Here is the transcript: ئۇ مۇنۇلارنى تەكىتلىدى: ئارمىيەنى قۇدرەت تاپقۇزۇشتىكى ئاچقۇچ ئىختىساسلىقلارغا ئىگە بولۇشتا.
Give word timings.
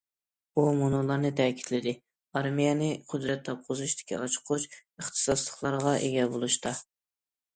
ئۇ 0.59 0.61
مۇنۇلارنى 0.77 1.29
تەكىتلىدى: 1.39 1.91
ئارمىيەنى 2.39 2.87
قۇدرەت 3.13 3.45
تاپقۇزۇشتىكى 3.49 4.19
ئاچقۇچ 4.21 4.65
ئىختىساسلىقلارغا 4.79 5.93
ئىگە 6.07 6.25
بولۇشتا. 6.37 6.75